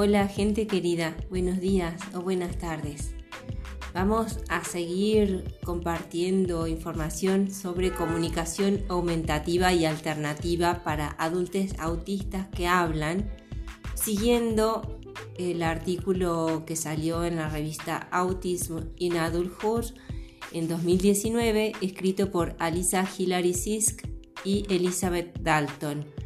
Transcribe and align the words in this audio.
Hola 0.00 0.28
gente 0.28 0.68
querida, 0.68 1.16
buenos 1.28 1.58
días 1.58 2.00
o 2.14 2.20
buenas 2.20 2.56
tardes. 2.56 3.16
Vamos 3.92 4.38
a 4.48 4.62
seguir 4.62 5.56
compartiendo 5.64 6.68
información 6.68 7.50
sobre 7.50 7.92
comunicación 7.92 8.84
aumentativa 8.88 9.72
y 9.72 9.86
alternativa 9.86 10.84
para 10.84 11.16
adultos 11.18 11.74
autistas 11.80 12.46
que 12.54 12.68
hablan, 12.68 13.28
siguiendo 13.94 15.00
el 15.36 15.64
artículo 15.64 16.62
que 16.64 16.76
salió 16.76 17.24
en 17.24 17.34
la 17.34 17.48
revista 17.48 17.96
Autism 18.12 18.78
in 18.98 19.16
Adulthood 19.16 19.86
en 20.52 20.68
2019, 20.68 21.72
escrito 21.80 22.30
por 22.30 22.54
Alisa 22.60 23.04
Hilary 23.18 23.52
Sisk 23.52 24.06
y 24.44 24.64
Elizabeth 24.72 25.40
Dalton 25.40 26.17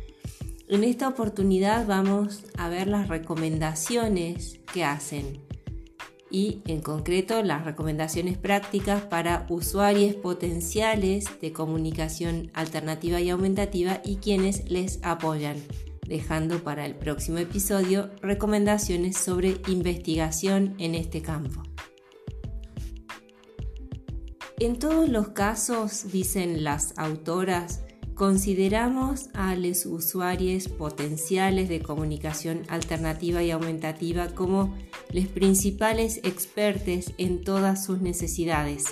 en 0.73 0.85
esta 0.85 1.07
oportunidad 1.07 1.87
vamos 1.87 2.45
a 2.57 2.71
ver 2.71 2.89
las 2.89 3.09
recomendaciones 3.09 4.59
que 4.73 4.85
hacen 4.85 5.43
y 6.31 6.63
en 6.67 6.81
concreto 6.81 7.43
las 7.43 7.67
recomendaciones 7.67 8.39
prácticas 8.39 9.03
para 9.03 9.45
usuarios 9.51 10.15
potenciales 10.15 11.27
de 11.43 11.53
comunicación 11.53 12.51
alternativa 12.55 13.21
y 13.21 13.29
aumentativa 13.29 14.01
y 14.03 14.17
quienes 14.17 14.71
les 14.71 14.99
apoyan, 15.03 15.59
dejando 16.09 16.65
para 16.65 16.87
el 16.87 16.95
próximo 16.95 17.37
episodio 17.37 18.11
recomendaciones 18.23 19.19
sobre 19.19 19.61
investigación 19.69 20.75
en 20.79 20.95
este 20.95 21.21
campo. 21.21 21.63
En 24.59 24.79
todos 24.79 25.11
los 25.11 25.29
casos, 25.31 26.11
dicen 26.13 26.65
las 26.65 26.95
autoras, 26.97 27.85
Consideramos 28.23 29.31
a 29.35 29.57
los 29.57 29.85
usuarios 29.85 30.69
potenciales 30.69 31.69
de 31.69 31.83
comunicación 31.83 32.63
alternativa 32.69 33.43
y 33.43 33.51
aumentativa 33.51 34.29
como 34.29 34.77
los 35.11 35.27
principales 35.27 36.19
expertos 36.19 37.15
en 37.19 37.43
todas 37.43 37.85
sus 37.85 38.01
necesidades. 38.01 38.85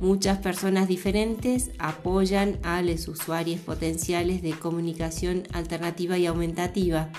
Muchas 0.00 0.38
personas 0.38 0.88
diferentes 0.88 1.70
apoyan 1.78 2.58
a 2.64 2.82
los 2.82 3.06
usuarios 3.06 3.60
potenciales 3.60 4.42
de 4.42 4.50
comunicación 4.50 5.44
alternativa 5.52 6.18
y 6.18 6.26
aumentativa, 6.26 7.12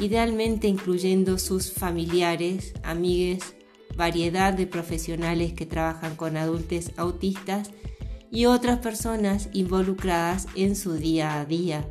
idealmente 0.00 0.66
incluyendo 0.66 1.38
sus 1.38 1.72
familiares, 1.72 2.74
amigues, 2.82 3.54
variedad 3.96 4.54
de 4.54 4.66
profesionales 4.66 5.52
que 5.52 5.66
trabajan 5.66 6.16
con 6.16 6.36
adultos 6.36 6.90
autistas 6.96 7.70
y 8.32 8.46
otras 8.46 8.78
personas 8.78 9.50
involucradas 9.52 10.48
en 10.56 10.74
su 10.74 10.94
día 10.94 11.38
a 11.38 11.44
día. 11.44 11.86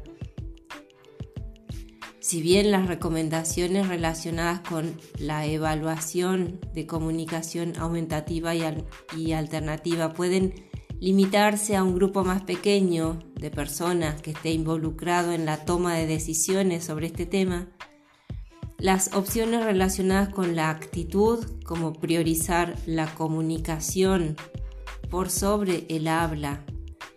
Si 2.19 2.41
bien 2.41 2.71
las 2.71 2.87
recomendaciones 2.87 3.87
relacionadas 3.87 4.61
con 4.61 4.99
la 5.19 5.45
evaluación 5.45 6.59
de 6.73 6.87
comunicación 6.87 7.73
aumentativa 7.77 8.53
y, 8.55 9.33
alternativa 9.33 10.13
pueden 10.13 10.53
limitarse 10.99 11.75
a 11.75 11.83
un 11.83 11.93
grupo 11.93 12.23
más 12.23 12.41
pequeño 12.43 13.19
de 13.35 13.51
personas 13.51 14.21
que 14.21 14.31
esté 14.31 14.51
involucrado 14.51 15.33
en 15.33 15.45
la 15.45 15.65
toma 15.65 15.95
de 15.95 16.07
decisiones 16.07 16.85
sobre 16.85 17.07
este 17.07 17.25
tema, 17.25 17.67
las 18.77 19.13
opciones 19.13 19.63
relacionadas 19.63 20.29
con 20.29 20.55
la 20.55 20.69
actitud, 20.69 21.45
como 21.65 21.93
priorizar 21.93 22.75
la 22.85 23.13
comunicación 23.13 24.37
por 25.11 25.29
sobre 25.29 25.85
el 25.89 26.07
habla 26.07 26.65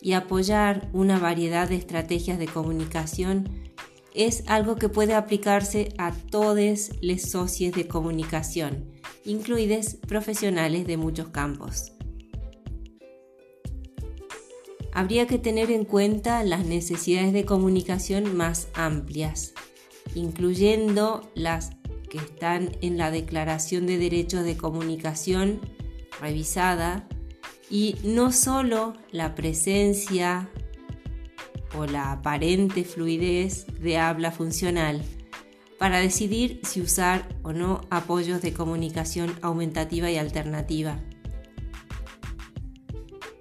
y 0.02 0.12
apoyar 0.12 0.90
una 0.92 1.18
variedad 1.18 1.68
de 1.68 1.76
estrategias 1.76 2.38
de 2.38 2.46
comunicación 2.46 3.48
es 4.14 4.44
algo 4.48 4.76
que 4.76 4.90
puede 4.90 5.14
aplicarse 5.14 5.94
a 5.96 6.12
todos 6.12 6.90
los 7.00 7.22
socios 7.22 7.74
de 7.74 7.88
comunicación, 7.88 8.90
incluidos 9.24 9.94
profesionales 10.06 10.86
de 10.86 10.96
muchos 10.96 11.28
campos. 11.28 11.92
Habría 14.92 15.26
que 15.26 15.38
tener 15.38 15.70
en 15.70 15.84
cuenta 15.84 16.44
las 16.44 16.66
necesidades 16.66 17.32
de 17.32 17.44
comunicación 17.44 18.36
más 18.36 18.68
amplias, 18.74 19.54
incluyendo 20.14 21.28
las 21.34 21.70
que 22.10 22.18
están 22.18 22.76
en 22.80 22.98
la 22.98 23.10
Declaración 23.10 23.86
de 23.86 23.98
Derechos 23.98 24.44
de 24.44 24.56
Comunicación 24.56 25.60
revisada 26.20 27.08
y 27.74 27.96
no 28.04 28.30
solo 28.30 28.94
la 29.10 29.34
presencia 29.34 30.48
o 31.76 31.86
la 31.86 32.12
aparente 32.12 32.84
fluidez 32.84 33.66
de 33.80 33.98
habla 33.98 34.30
funcional 34.30 35.02
para 35.76 35.98
decidir 35.98 36.60
si 36.62 36.80
usar 36.80 37.36
o 37.42 37.52
no 37.52 37.80
apoyos 37.90 38.42
de 38.42 38.52
comunicación 38.52 39.36
aumentativa 39.42 40.08
y 40.08 40.18
alternativa. 40.18 41.00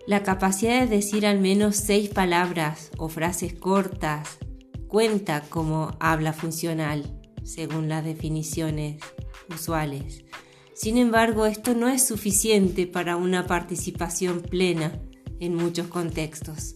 La 0.07 0.23
capacidad 0.23 0.79
de 0.81 0.87
decir 0.87 1.27
al 1.27 1.39
menos 1.39 1.75
seis 1.75 2.09
palabras 2.09 2.89
o 2.97 3.09
frases 3.09 3.53
cortas 3.53 4.39
cuenta 4.87 5.41
como 5.41 5.95
habla 5.99 6.33
funcional, 6.33 7.21
según 7.43 7.87
las 7.87 8.03
definiciones 8.03 8.97
usuales. 9.53 10.25
Sin 10.73 10.97
embargo, 10.97 11.45
esto 11.45 11.75
no 11.75 11.87
es 11.87 12.05
suficiente 12.05 12.87
para 12.87 13.15
una 13.15 13.45
participación 13.45 14.41
plena 14.41 14.99
en 15.39 15.55
muchos 15.55 15.87
contextos. 15.87 16.75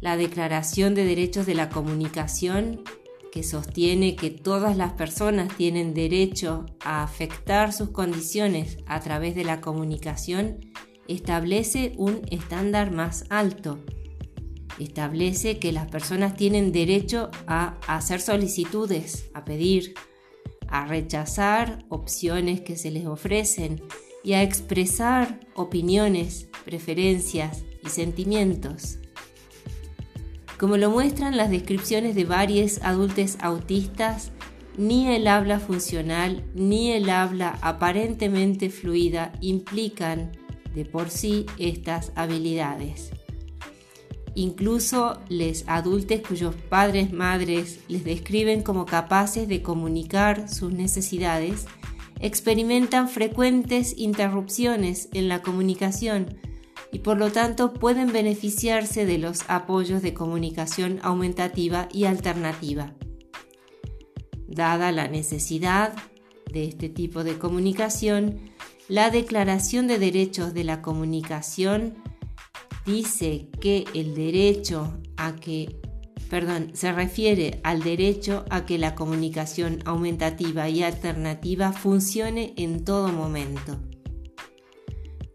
La 0.00 0.16
Declaración 0.16 0.94
de 0.94 1.04
Derechos 1.04 1.46
de 1.46 1.54
la 1.54 1.70
Comunicación, 1.70 2.82
que 3.30 3.42
sostiene 3.42 4.16
que 4.16 4.30
todas 4.30 4.76
las 4.76 4.92
personas 4.92 5.56
tienen 5.56 5.94
derecho 5.94 6.66
a 6.84 7.02
afectar 7.02 7.72
sus 7.72 7.90
condiciones 7.90 8.78
a 8.86 9.00
través 9.00 9.34
de 9.34 9.44
la 9.44 9.60
comunicación, 9.60 10.58
establece 11.06 11.92
un 11.96 12.22
estándar 12.30 12.90
más 12.90 13.24
alto. 13.30 13.78
Establece 14.80 15.60
que 15.60 15.70
las 15.70 15.86
personas 15.86 16.36
tienen 16.36 16.72
derecho 16.72 17.30
a 17.46 17.78
hacer 17.86 18.20
solicitudes, 18.20 19.30
a 19.32 19.44
pedir, 19.44 19.94
a 20.74 20.86
rechazar 20.86 21.84
opciones 21.88 22.60
que 22.60 22.76
se 22.76 22.90
les 22.90 23.06
ofrecen 23.06 23.80
y 24.24 24.32
a 24.32 24.42
expresar 24.42 25.38
opiniones, 25.54 26.48
preferencias 26.64 27.62
y 27.84 27.90
sentimientos. 27.90 28.98
Como 30.58 30.76
lo 30.76 30.90
muestran 30.90 31.36
las 31.36 31.50
descripciones 31.50 32.16
de 32.16 32.24
varios 32.24 32.82
adultos 32.82 33.36
autistas, 33.40 34.32
ni 34.76 35.06
el 35.14 35.28
habla 35.28 35.60
funcional 35.60 36.44
ni 36.54 36.90
el 36.90 37.08
habla 37.08 37.56
aparentemente 37.62 38.68
fluida 38.68 39.30
implican 39.40 40.32
de 40.74 40.84
por 40.84 41.08
sí 41.08 41.46
estas 41.56 42.10
habilidades. 42.16 43.12
Incluso 44.34 45.20
les 45.28 45.68
adultos 45.68 46.20
cuyos 46.26 46.54
padres 46.54 47.12
madres 47.12 47.80
les 47.88 48.04
describen 48.04 48.62
como 48.62 48.84
capaces 48.84 49.46
de 49.46 49.62
comunicar 49.62 50.48
sus 50.48 50.72
necesidades 50.72 51.66
experimentan 52.20 53.08
frecuentes 53.08 53.94
interrupciones 53.98 55.08
en 55.12 55.28
la 55.28 55.42
comunicación 55.42 56.38
y 56.90 57.00
por 57.00 57.18
lo 57.18 57.30
tanto 57.30 57.74
pueden 57.74 58.12
beneficiarse 58.12 59.04
de 59.04 59.18
los 59.18 59.44
apoyos 59.48 60.00
de 60.00 60.14
comunicación 60.14 61.00
aumentativa 61.02 61.88
y 61.92 62.04
alternativa. 62.04 62.94
Dada 64.48 64.92
la 64.92 65.08
necesidad 65.08 65.92
de 66.52 66.64
este 66.64 66.88
tipo 66.88 67.24
de 67.24 67.36
comunicación, 67.36 68.38
la 68.88 69.10
Declaración 69.10 69.86
de 69.86 69.98
Derechos 69.98 70.54
de 70.54 70.64
la 70.64 70.82
Comunicación 70.82 71.96
dice 72.86 73.48
que 73.60 73.84
el 73.94 74.14
derecho 74.14 74.94
a 75.16 75.36
que, 75.36 75.80
perdón, 76.28 76.70
se 76.74 76.92
refiere 76.92 77.60
al 77.64 77.82
derecho 77.82 78.44
a 78.50 78.66
que 78.66 78.78
la 78.78 78.94
comunicación 78.94 79.80
aumentativa 79.84 80.68
y 80.68 80.82
alternativa 80.82 81.72
funcione 81.72 82.54
en 82.56 82.84
todo 82.84 83.08
momento. 83.08 83.78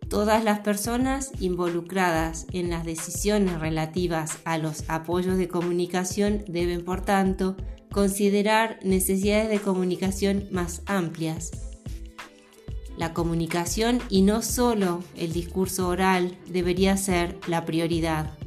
Todas 0.10 0.44
las 0.44 0.60
personas 0.60 1.32
involucradas 1.40 2.48
en 2.52 2.72
las 2.72 2.84
decisiones 2.84 3.60
relativas 3.60 4.40
a 4.44 4.58
los 4.58 4.84
apoyos 4.90 5.38
de 5.38 5.48
comunicación 5.48 6.44
deben, 6.48 6.84
por 6.84 7.02
tanto, 7.02 7.56
considerar 7.92 8.80
necesidades 8.84 9.50
de 9.50 9.60
comunicación 9.60 10.48
más 10.52 10.82
amplias 10.88 11.69
la 13.00 13.14
comunicación 13.14 14.00
y 14.10 14.24
no 14.24 14.42
solo 14.42 15.02
el 15.16 15.32
discurso 15.32 15.88
oral 15.88 16.38
debería 16.48 16.98
ser 16.98 17.38
la 17.48 17.64
prioridad. 17.64 18.38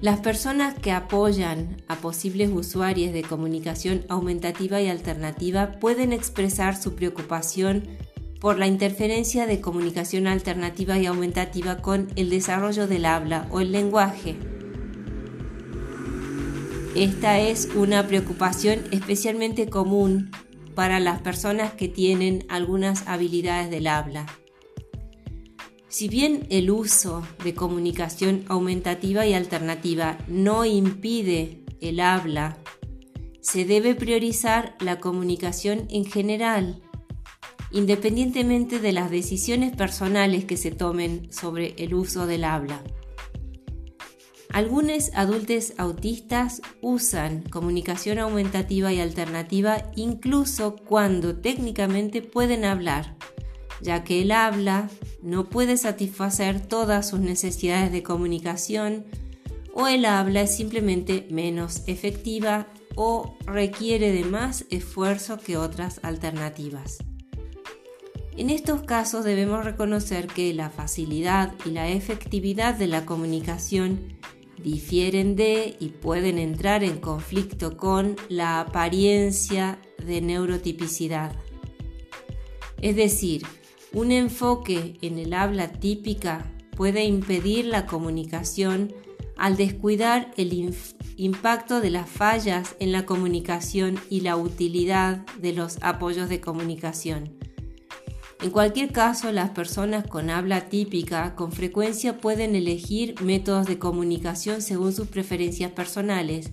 Las 0.00 0.20
personas 0.20 0.78
que 0.78 0.92
apoyan 0.92 1.82
a 1.88 1.96
posibles 1.96 2.50
usuarios 2.52 3.12
de 3.12 3.22
comunicación 3.22 4.04
aumentativa 4.08 4.80
y 4.80 4.88
alternativa 4.88 5.72
pueden 5.72 6.12
expresar 6.12 6.80
su 6.80 6.94
preocupación 6.94 7.88
por 8.40 8.56
la 8.56 8.68
interferencia 8.68 9.46
de 9.46 9.60
comunicación 9.60 10.28
alternativa 10.28 10.98
y 10.98 11.06
aumentativa 11.06 11.78
con 11.78 12.08
el 12.14 12.30
desarrollo 12.30 12.86
del 12.86 13.04
habla 13.04 13.48
o 13.50 13.60
el 13.60 13.72
lenguaje. 13.72 14.36
esta 16.94 17.40
es 17.40 17.68
una 17.74 18.06
preocupación 18.06 18.80
especialmente 18.92 19.68
común 19.68 20.30
para 20.74 21.00
las 21.00 21.20
personas 21.20 21.72
que 21.74 21.88
tienen 21.88 22.44
algunas 22.48 23.06
habilidades 23.06 23.70
del 23.70 23.86
habla. 23.86 24.26
Si 25.88 26.08
bien 26.08 26.46
el 26.48 26.70
uso 26.70 27.22
de 27.44 27.54
comunicación 27.54 28.44
aumentativa 28.48 29.26
y 29.26 29.34
alternativa 29.34 30.16
no 30.26 30.64
impide 30.64 31.64
el 31.80 32.00
habla, 32.00 32.56
se 33.42 33.64
debe 33.64 33.94
priorizar 33.94 34.74
la 34.80 35.00
comunicación 35.00 35.86
en 35.90 36.06
general, 36.06 36.80
independientemente 37.72 38.78
de 38.78 38.92
las 38.92 39.10
decisiones 39.10 39.76
personales 39.76 40.44
que 40.44 40.56
se 40.56 40.70
tomen 40.70 41.30
sobre 41.32 41.74
el 41.76 41.92
uso 41.92 42.26
del 42.26 42.44
habla. 42.44 42.82
Algunos 44.52 45.10
adultos 45.14 45.72
autistas 45.78 46.60
usan 46.82 47.40
comunicación 47.40 48.18
aumentativa 48.18 48.92
y 48.92 49.00
alternativa 49.00 49.90
incluso 49.96 50.76
cuando 50.76 51.36
técnicamente 51.36 52.20
pueden 52.20 52.66
hablar, 52.66 53.16
ya 53.80 54.04
que 54.04 54.20
el 54.20 54.30
habla 54.30 54.90
no 55.22 55.48
puede 55.48 55.78
satisfacer 55.78 56.60
todas 56.60 57.08
sus 57.08 57.20
necesidades 57.20 57.92
de 57.92 58.02
comunicación 58.02 59.06
o 59.72 59.88
el 59.88 60.04
habla 60.04 60.42
es 60.42 60.54
simplemente 60.54 61.26
menos 61.30 61.82
efectiva 61.86 62.66
o 62.94 63.34
requiere 63.46 64.12
de 64.12 64.24
más 64.24 64.66
esfuerzo 64.68 65.38
que 65.38 65.56
otras 65.56 65.98
alternativas. 66.02 66.98
En 68.36 68.50
estos 68.50 68.82
casos 68.82 69.24
debemos 69.24 69.64
reconocer 69.64 70.26
que 70.26 70.52
la 70.52 70.68
facilidad 70.68 71.54
y 71.64 71.70
la 71.70 71.88
efectividad 71.88 72.74
de 72.74 72.86
la 72.86 73.06
comunicación 73.06 74.11
difieren 74.62 75.36
de 75.36 75.76
y 75.78 75.88
pueden 75.88 76.38
entrar 76.38 76.84
en 76.84 76.98
conflicto 76.98 77.76
con 77.76 78.16
la 78.28 78.60
apariencia 78.60 79.78
de 80.04 80.20
neurotipicidad. 80.20 81.32
Es 82.80 82.96
decir, 82.96 83.42
un 83.92 84.10
enfoque 84.10 84.96
en 85.02 85.18
el 85.18 85.34
habla 85.34 85.72
típica 85.72 86.50
puede 86.76 87.04
impedir 87.04 87.66
la 87.66 87.86
comunicación 87.86 88.94
al 89.36 89.56
descuidar 89.56 90.30
el 90.36 90.74
impacto 91.16 91.80
de 91.80 91.90
las 91.90 92.08
fallas 92.08 92.76
en 92.80 92.92
la 92.92 93.06
comunicación 93.06 93.98
y 94.08 94.20
la 94.20 94.36
utilidad 94.36 95.26
de 95.40 95.52
los 95.52 95.78
apoyos 95.82 96.28
de 96.28 96.40
comunicación. 96.40 97.36
En 98.42 98.50
cualquier 98.50 98.90
caso, 98.90 99.30
las 99.30 99.50
personas 99.50 100.04
con 100.08 100.28
habla 100.28 100.68
típica 100.68 101.36
con 101.36 101.52
frecuencia 101.52 102.18
pueden 102.18 102.56
elegir 102.56 103.14
métodos 103.22 103.68
de 103.68 103.78
comunicación 103.78 104.62
según 104.62 104.92
sus 104.92 105.06
preferencias 105.06 105.70
personales, 105.70 106.50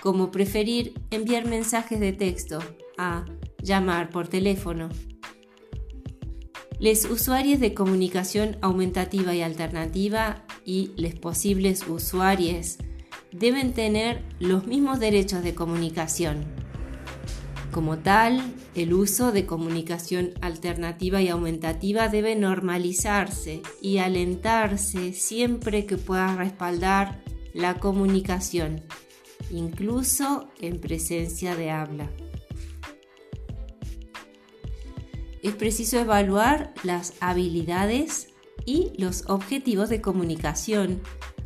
como 0.00 0.30
preferir 0.30 0.94
enviar 1.10 1.44
mensajes 1.44 2.00
de 2.00 2.14
texto 2.14 2.60
a 2.96 3.26
llamar 3.62 4.08
por 4.08 4.28
teléfono. 4.28 4.88
Los 6.80 7.04
usuarios 7.04 7.60
de 7.60 7.74
comunicación 7.74 8.56
aumentativa 8.62 9.34
y 9.34 9.42
alternativa 9.42 10.44
y 10.64 10.92
los 10.96 11.14
posibles 11.14 11.86
usuarios 11.86 12.78
deben 13.32 13.74
tener 13.74 14.22
los 14.38 14.66
mismos 14.66 14.98
derechos 14.98 15.42
de 15.42 15.54
comunicación. 15.54 16.46
Como 17.70 17.98
tal, 17.98 18.40
el 18.78 18.94
uso 18.94 19.32
de 19.32 19.44
comunicación 19.44 20.34
alternativa 20.40 21.20
y 21.20 21.28
aumentativa 21.28 22.08
debe 22.08 22.36
normalizarse 22.36 23.62
y 23.82 23.98
alentarse 23.98 25.12
siempre 25.12 25.84
que 25.84 25.96
pueda 25.96 26.36
respaldar 26.36 27.20
la 27.52 27.80
comunicación, 27.80 28.82
incluso 29.50 30.48
en 30.60 30.80
presencia 30.80 31.56
de 31.56 31.70
habla. 31.70 32.08
Es 35.42 35.54
preciso 35.54 35.98
evaluar 35.98 36.72
las 36.84 37.14
habilidades 37.20 38.28
y 38.64 38.92
los 38.96 39.24
objetivos 39.28 39.88
de 39.88 40.00
comunicación, 40.00 41.00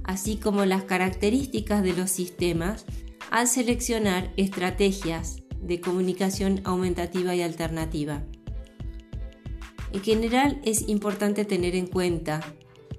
así 0.04 0.36
como 0.36 0.64
las 0.66 0.84
características 0.84 1.82
de 1.82 1.94
los 1.94 2.10
sistemas 2.10 2.84
al 3.30 3.48
seleccionar 3.48 4.30
estrategias 4.36 5.41
de 5.62 5.80
comunicación 5.80 6.60
aumentativa 6.64 7.34
y 7.34 7.42
alternativa. 7.42 8.22
En 9.92 10.02
general 10.02 10.60
es 10.64 10.88
importante 10.88 11.44
tener 11.44 11.74
en 11.74 11.86
cuenta 11.86 12.40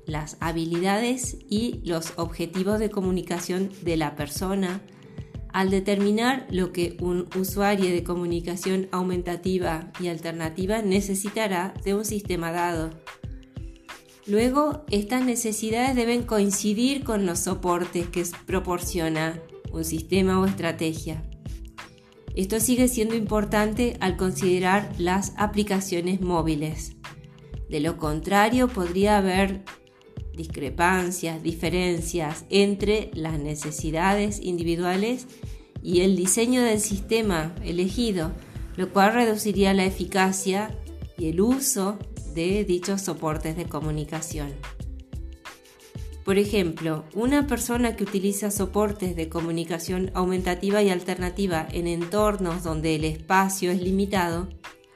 las 0.05 0.37
habilidades 0.39 1.37
y 1.49 1.81
los 1.83 2.13
objetivos 2.17 2.79
de 2.79 2.89
comunicación 2.89 3.69
de 3.83 3.97
la 3.97 4.15
persona 4.15 4.81
al 5.53 5.69
determinar 5.69 6.47
lo 6.49 6.73
que 6.73 6.97
un 6.99 7.29
usuario 7.37 7.91
de 7.91 8.03
comunicación 8.03 8.87
aumentativa 8.91 9.91
y 9.99 10.07
alternativa 10.07 10.81
necesitará 10.81 11.73
de 11.83 11.93
un 11.93 12.05
sistema 12.05 12.51
dado. 12.51 12.89
Luego, 14.25 14.83
estas 14.89 15.23
necesidades 15.23 15.95
deben 15.95 16.23
coincidir 16.23 17.03
con 17.03 17.25
los 17.25 17.39
soportes 17.39 18.07
que 18.07 18.23
proporciona 18.45 19.39
un 19.71 19.83
sistema 19.83 20.39
o 20.39 20.45
estrategia. 20.45 21.23
Esto 22.35 22.59
sigue 22.59 22.87
siendo 22.87 23.15
importante 23.15 23.97
al 23.99 24.17
considerar 24.17 24.91
las 24.97 25.33
aplicaciones 25.37 26.21
móviles. 26.21 26.95
De 27.69 27.79
lo 27.79 27.97
contrario, 27.97 28.67
podría 28.67 29.17
haber 29.17 29.63
discrepancias, 30.35 31.43
diferencias 31.43 32.45
entre 32.49 33.11
las 33.13 33.39
necesidades 33.39 34.39
individuales 34.41 35.27
y 35.83 36.01
el 36.01 36.15
diseño 36.15 36.63
del 36.63 36.79
sistema 36.79 37.53
elegido, 37.63 38.31
lo 38.77 38.91
cual 38.91 39.13
reduciría 39.13 39.73
la 39.73 39.85
eficacia 39.85 40.75
y 41.17 41.27
el 41.27 41.41
uso 41.41 41.99
de 42.33 42.63
dichos 42.63 43.01
soportes 43.01 43.55
de 43.55 43.65
comunicación. 43.65 44.53
Por 46.23 46.37
ejemplo, 46.37 47.03
una 47.13 47.47
persona 47.47 47.97
que 47.97 48.05
utiliza 48.05 48.49
soportes 48.49 49.15
de 49.15 49.27
comunicación 49.27 50.09
aumentativa 50.13 50.81
y 50.81 50.89
alternativa 50.89 51.67
en 51.71 51.85
entornos 51.85 52.63
donde 52.63 52.95
el 52.95 53.03
espacio 53.03 53.71
es 53.71 53.81
limitado, 53.81 54.47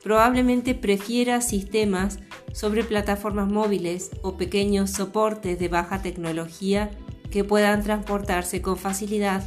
probablemente 0.04 0.74
prefiera 0.74 1.42
sistemas 1.42 2.20
sobre 2.54 2.86
plataformas 2.86 3.52
móviles 3.52 4.12
o 4.22 4.38
pequeños 4.38 4.92
soportes 4.92 5.60
de 5.60 5.68
baja 5.68 6.02
tecnología 6.02 6.92
que 7.30 7.44
puedan 7.44 7.84
transportarse 7.84 8.62
con 8.62 8.78
facilidad. 8.78 9.44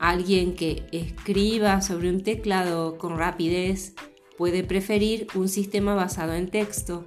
Alguien 0.00 0.56
que 0.56 0.86
escriba 0.90 1.82
sobre 1.82 2.10
un 2.10 2.24
teclado 2.24 2.98
con 2.98 3.16
rapidez 3.16 3.94
puede 4.36 4.64
preferir 4.64 5.28
un 5.36 5.48
sistema 5.48 5.94
basado 5.94 6.34
en 6.34 6.48
texto 6.48 7.04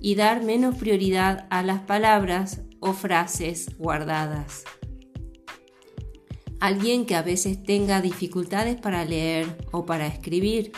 y 0.00 0.14
dar 0.14 0.44
menos 0.44 0.76
prioridad 0.76 1.46
a 1.50 1.62
las 1.62 1.80
palabras 1.80 2.62
o 2.80 2.92
frases 2.92 3.76
guardadas. 3.78 4.64
Alguien 6.60 7.06
que 7.06 7.14
a 7.14 7.22
veces 7.22 7.62
tenga 7.62 8.00
dificultades 8.00 8.76
para 8.80 9.04
leer 9.04 9.56
o 9.70 9.86
para 9.86 10.06
escribir 10.06 10.72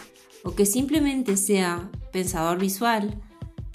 o 0.44 0.54
que 0.54 0.66
simplemente 0.66 1.36
sea 1.36 1.90
pensador 2.12 2.58
visual 2.58 3.20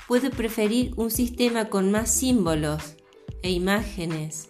puede 0.08 0.30
preferir 0.30 0.94
un 0.98 1.10
sistema 1.10 1.70
con 1.70 1.92
más 1.92 2.12
símbolos 2.12 2.96
e 3.42 3.52
imágenes. 3.52 4.50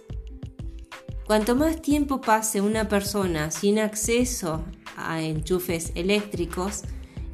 Cuanto 1.26 1.56
más 1.56 1.82
tiempo 1.82 2.22
pase 2.22 2.62
una 2.62 2.88
persona 2.88 3.52
sin 3.52 3.80
acceso 3.80 4.64
a 4.96 5.22
enchufes 5.22 5.92
eléctricos, 5.96 6.84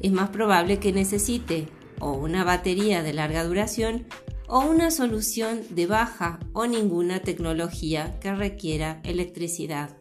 es 0.00 0.12
más 0.12 0.30
probable 0.30 0.78
que 0.78 0.92
necesite 0.92 1.68
o 2.02 2.12
una 2.12 2.44
batería 2.44 3.02
de 3.02 3.14
larga 3.14 3.44
duración 3.44 4.06
o 4.48 4.60
una 4.60 4.90
solución 4.90 5.62
de 5.70 5.86
baja 5.86 6.40
o 6.52 6.66
ninguna 6.66 7.20
tecnología 7.20 8.18
que 8.20 8.34
requiera 8.34 9.00
electricidad. 9.04 9.96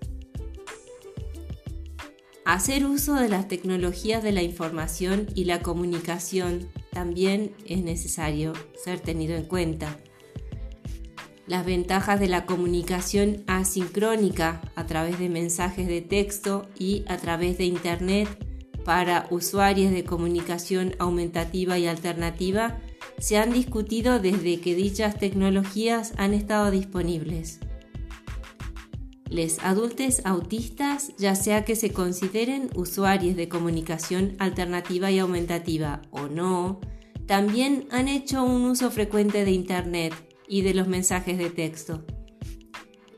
Hacer 2.44 2.86
uso 2.86 3.14
de 3.14 3.30
las 3.30 3.48
tecnologías 3.48 4.24
de 4.24 4.32
la 4.32 4.42
información 4.42 5.28
y 5.36 5.46
la 5.46 5.62
comunicación 5.62 6.70
también 6.92 7.54
es 7.66 7.84
necesario 7.84 8.54
ser 8.84 9.00
tenido 9.00 9.38
en 9.38 9.46
cuenta. 9.46 9.96
Las 11.46 11.66
ventajas 11.66 12.20
de 12.20 12.28
la 12.28 12.46
comunicación 12.46 13.44
asincrónica 13.46 14.62
a 14.76 14.88
través 14.88 15.20
de 15.20 15.30
mensajes 15.30 15.88
de 15.88 16.02
texto 16.02 16.68
y 16.78 17.06
a 17.08 17.18
través 17.18 17.60
de 17.60 17.66
Internet 17.66 18.28
para 18.84 19.28
usuarios 19.30 19.92
de 19.92 20.04
comunicación 20.04 20.96
aumentativa 21.00 21.78
y 21.78 21.88
alternativa 21.88 22.80
se 23.20 23.38
han 23.38 23.52
discutido 23.54 24.20
desde 24.20 24.60
que 24.60 24.76
dichas 24.76 25.18
tecnologías 25.20 26.14
han 26.18 26.34
estado 26.34 26.72
disponibles. 26.72 27.60
Les 29.30 29.60
adultos 29.60 30.22
autistas, 30.26 31.14
ya 31.18 31.36
sea 31.36 31.64
que 31.64 31.78
se 31.78 31.94
consideren 31.94 32.70
usuarios 32.76 33.38
de 33.38 33.48
comunicación 33.48 34.36
alternativa 34.40 35.10
y 35.10 35.20
aumentativa 35.20 36.02
o 36.12 36.28
no, 36.28 36.82
también 37.28 37.88
han 37.92 38.10
hecho 38.10 38.44
un 38.44 38.64
uso 38.64 38.92
frecuente 38.92 39.46
de 39.46 39.52
Internet 39.52 40.14
y 40.50 40.64
de 40.64 40.74
los 40.74 40.88
mensajes 40.88 41.38
de 41.38 41.50
texto. 41.50 42.04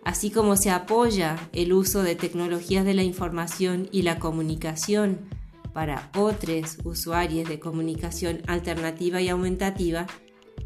así 0.06 0.30
como 0.32 0.58
se 0.58 0.70
apoya 0.70 1.50
el 1.54 1.74
uso 1.74 2.04
de 2.04 2.16
tecnologías 2.16 2.86
de 2.86 2.94
la 2.94 3.04
información 3.04 3.88
y 3.92 4.02
la 4.02 4.20
comunicación 4.20 5.30
para 5.74 6.12
otros 6.16 6.78
usuarios 6.84 7.50
de 7.50 7.60
comunicación 7.60 8.42
alternativa 8.48 9.22
y 9.22 9.30
aumentativa, 9.30 10.08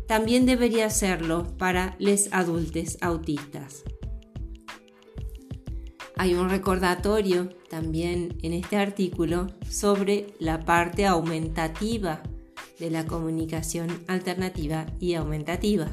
también 0.07 0.45
debería 0.45 0.85
hacerlo 0.85 1.57
para 1.57 1.95
los 1.99 2.29
adultos 2.31 2.97
autistas. 3.01 3.83
Hay 6.15 6.33
un 6.33 6.49
recordatorio 6.49 7.49
también 7.69 8.37
en 8.41 8.53
este 8.53 8.77
artículo 8.77 9.47
sobre 9.69 10.33
la 10.39 10.65
parte 10.65 11.05
aumentativa 11.05 12.23
de 12.79 12.89
la 12.89 13.05
comunicación 13.05 14.03
alternativa 14.07 14.85
y 14.99 15.13
aumentativa. 15.13 15.87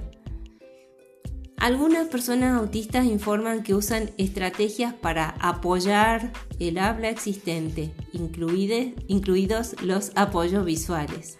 Algunas 1.65 2.09
personas 2.09 2.61
autistas 2.61 3.07
informan 3.07 3.63
que 3.63 3.73
usan 3.73 4.11
estrategias 4.19 4.93
para 4.93 5.31
apoyar 5.41 6.31
el 6.59 6.77
habla 6.77 7.09
existente, 7.09 7.95
incluidos 8.13 9.83
los 9.83 10.13
apoyos 10.15 10.67
visuales. 10.67 11.39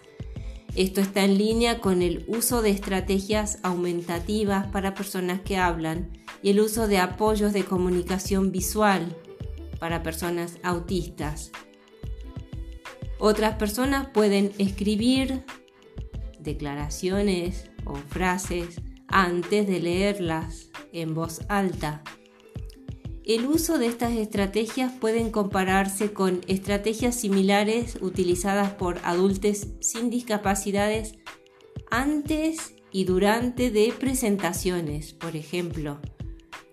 Esto 0.75 0.99
está 0.99 1.23
en 1.23 1.37
línea 1.37 1.79
con 1.79 2.01
el 2.01 2.25
uso 2.27 2.63
de 2.63 2.71
estrategias 2.71 3.59
aumentativas 3.61 4.65
para 4.65 4.95
personas 4.95 5.41
que 5.41 5.57
hablan 5.57 6.09
y 6.41 6.49
el 6.49 6.59
uso 6.59 6.87
de 6.87 6.97
apoyos 6.97 7.53
de 7.53 7.63
comunicación 7.63 8.51
visual 8.51 9.15
para 9.79 10.01
personas 10.01 10.57
autistas. 10.63 11.51
Otras 13.19 13.57
personas 13.57 14.07
pueden 14.07 14.53
escribir 14.57 15.43
declaraciones 16.39 17.69
o 17.85 17.93
frases 17.93 18.81
antes 19.17 19.65
de 19.65 19.79
leerlas 19.79 20.71
en 20.91 21.13
voz 21.13 21.39
alta. 21.47 22.03
El 23.23 23.45
uso 23.45 23.77
de 23.77 23.87
estas 23.87 24.11
estrategias 24.11 24.91
pueden 24.91 25.31
compararse 25.31 26.11
con 26.11 26.41
estrategias 26.47 27.15
similares 27.15 27.97
utilizadas 28.01 28.73
por 28.73 28.99
adultos 29.05 29.67
sin 29.79 30.09
discapacidades 30.09 31.13
antes 31.89 32.75
y 32.91 33.05
durante 33.05 33.71
de 33.71 33.93
presentaciones, 33.97 35.13
por 35.13 35.37
ejemplo, 35.37 35.99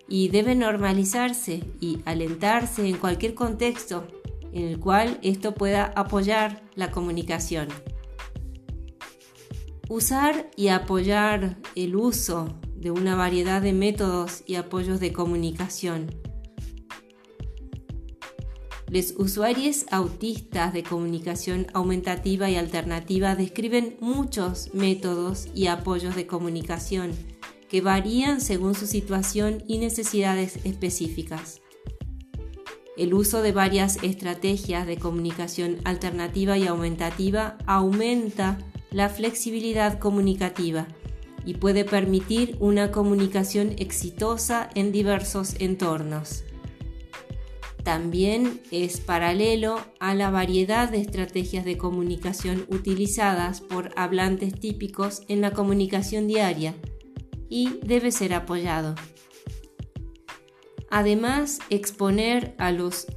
y 0.09 0.27
debe 0.27 0.53
normalizarse 0.53 1.63
y 1.79 1.99
alentarse 2.03 2.85
en 2.85 2.97
cualquier 2.97 3.35
contexto 3.35 4.05
en 4.51 4.67
el 4.67 4.81
cual 4.81 5.17
esto 5.23 5.53
pueda 5.53 5.93
apoyar 5.95 6.61
la 6.75 6.91
comunicación. 6.91 7.69
Usar 9.89 10.49
y 10.55 10.69
apoyar 10.69 11.57
el 11.75 11.97
uso 11.97 12.57
de 12.77 12.91
una 12.91 13.15
variedad 13.15 13.61
de 13.61 13.73
métodos 13.73 14.43
y 14.45 14.55
apoyos 14.55 15.01
de 15.01 15.11
comunicación. 15.11 16.15
Los 18.89 19.13
usuarios 19.17 19.85
autistas 19.91 20.71
de 20.71 20.83
comunicación 20.83 21.67
aumentativa 21.73 22.49
y 22.49 22.55
alternativa 22.55 23.35
describen 23.35 23.97
muchos 23.99 24.73
métodos 24.73 25.49
y 25.53 25.67
apoyos 25.67 26.15
de 26.15 26.27
comunicación 26.27 27.11
que 27.67 27.81
varían 27.81 28.39
según 28.39 28.75
su 28.75 28.87
situación 28.87 29.63
y 29.67 29.79
necesidades 29.79 30.59
específicas. 30.63 31.59
El 32.95 33.13
uso 33.13 33.41
de 33.41 33.51
varias 33.51 34.01
estrategias 34.01 34.87
de 34.87 34.97
comunicación 34.97 35.79
alternativa 35.83 36.57
y 36.57 36.67
aumentativa 36.67 37.57
aumenta 37.65 38.59
la 38.93 39.09
flexibilidad 39.09 39.99
comunicativa 39.99 40.87
y 41.45 41.55
puede 41.55 41.83
permitir 41.83 42.55
una 42.59 42.91
comunicación 42.91 43.73
exitosa 43.77 44.69
en 44.75 44.91
diversos 44.91 45.55
entornos. 45.59 46.43
También 47.83 48.61
es 48.71 49.01
paralelo 49.01 49.81
a 49.99 50.15
la 50.15 50.29
variedad 50.29 50.89
de 50.89 51.01
estrategias 51.01 51.65
de 51.65 51.77
comunicación 51.77 52.65
utilizadas 52.69 53.59
por 53.59 53.91
hablantes 53.97 54.57
típicos 54.57 55.23
en 55.27 55.41
la 55.41 55.51
comunicación 55.51 56.27
diaria 56.27 56.75
y 57.49 57.79
debe 57.83 58.11
ser 58.11 58.33
apoyado. 58.33 58.95
Además, 60.89 61.59
exponer 61.69 62.55
a 62.57 62.71
los 62.71 63.07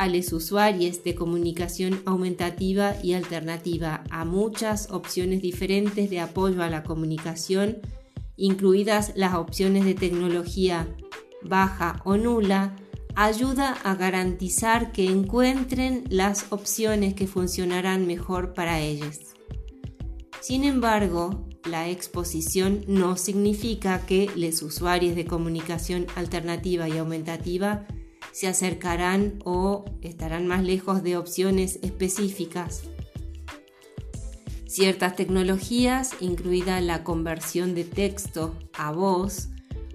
a 0.00 0.08
los 0.08 0.32
usuarios 0.32 1.04
de 1.04 1.14
comunicación 1.14 2.00
aumentativa 2.06 2.94
y 3.02 3.12
alternativa 3.12 4.02
a 4.08 4.24
muchas 4.24 4.90
opciones 4.90 5.42
diferentes 5.42 6.08
de 6.08 6.20
apoyo 6.20 6.62
a 6.62 6.70
la 6.70 6.84
comunicación, 6.84 7.82
incluidas 8.38 9.12
las 9.14 9.34
opciones 9.34 9.84
de 9.84 9.92
tecnología 9.92 10.88
baja 11.42 12.00
o 12.06 12.16
nula, 12.16 12.76
ayuda 13.14 13.72
a 13.84 13.94
garantizar 13.94 14.90
que 14.92 15.04
encuentren 15.04 16.04
las 16.08 16.50
opciones 16.50 17.12
que 17.12 17.26
funcionarán 17.26 18.06
mejor 18.06 18.54
para 18.54 18.80
ellos. 18.80 19.18
Sin 20.40 20.64
embargo, 20.64 21.46
la 21.68 21.90
exposición 21.90 22.86
no 22.88 23.18
significa 23.18 24.06
que 24.06 24.30
los 24.34 24.62
usuarios 24.62 25.14
de 25.14 25.26
comunicación 25.26 26.06
alternativa 26.16 26.88
y 26.88 26.96
aumentativa 26.96 27.84
se 28.32 28.46
acercarán 28.46 29.38
o 29.44 29.84
estarán 30.02 30.46
más 30.46 30.62
lejos 30.62 31.02
de 31.02 31.16
opciones 31.16 31.78
específicas. 31.82 32.82
Ciertas 34.66 35.16
tecnologías, 35.16 36.12
incluida 36.20 36.80
la 36.80 37.02
conversión 37.02 37.74
de 37.74 37.84
texto 37.84 38.56
a 38.72 38.92
voz, 38.92 39.48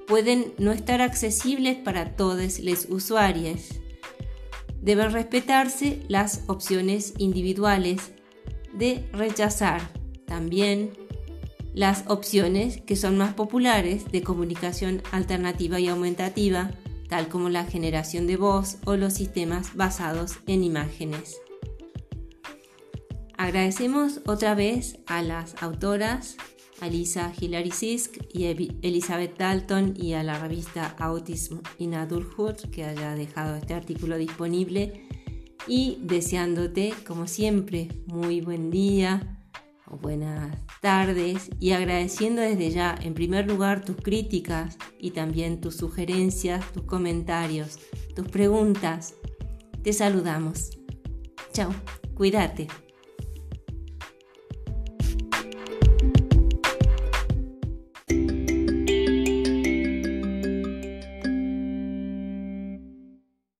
pueden 0.07 0.53
no 0.57 0.71
estar 0.71 1.01
accesibles 1.01 1.77
para 1.77 2.15
todos 2.15 2.59
los 2.59 2.85
usuarios. 2.89 3.69
Deben 4.81 5.11
respetarse 5.11 6.01
las 6.07 6.43
opciones 6.47 7.13
individuales 7.17 8.11
de 8.73 9.07
rechazar 9.13 9.81
también 10.25 10.91
las 11.73 12.03
opciones 12.07 12.81
que 12.81 12.95
son 12.95 13.17
más 13.17 13.33
populares 13.33 14.11
de 14.11 14.23
comunicación 14.23 15.01
alternativa 15.11 15.79
y 15.79 15.87
aumentativa 15.87 16.71
tal 17.15 17.29
como 17.29 17.47
la 17.47 17.63
generación 17.63 18.27
de 18.27 18.35
voz 18.35 18.75
o 18.83 18.97
los 18.97 19.13
sistemas 19.13 19.73
basados 19.77 20.33
en 20.47 20.65
imágenes. 20.65 21.39
Agradecemos 23.37 24.19
otra 24.25 24.53
vez 24.53 24.99
a 25.07 25.21
las 25.21 25.55
autoras 25.63 26.35
Alisa 26.81 27.31
Hilary 27.39 27.71
Sisk 27.71 28.17
y 28.33 28.47
Elizabeth 28.81 29.37
Dalton 29.37 29.93
y 29.95 30.11
a 30.11 30.23
la 30.23 30.39
revista 30.39 30.93
Autism 30.99 31.59
in 31.79 31.93
Adulthood 31.93 32.69
que 32.69 32.83
haya 32.83 33.15
dejado 33.15 33.55
este 33.55 33.75
artículo 33.75 34.17
disponible 34.17 35.07
y 35.67 35.99
deseándote 36.01 36.93
como 37.07 37.27
siempre 37.27 37.87
muy 38.07 38.41
buen 38.41 38.71
día 38.71 39.44
buenas 39.89 40.57
tardes 40.81 41.49
y 41.59 41.71
agradeciendo 41.71 42.41
desde 42.41 42.71
ya 42.71 42.95
en 43.01 43.13
primer 43.13 43.47
lugar 43.47 43.83
tus 43.83 43.97
críticas 43.97 44.77
y 44.99 45.11
también 45.11 45.61
tus 45.61 45.75
sugerencias, 45.77 46.71
tus 46.73 46.83
comentarios, 46.83 47.79
tus 48.15 48.27
preguntas. 48.27 49.15
Te 49.83 49.93
saludamos. 49.93 50.71
Chao, 51.53 51.73
cuídate. 52.15 52.67